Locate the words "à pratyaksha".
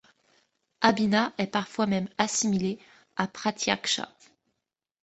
3.17-4.09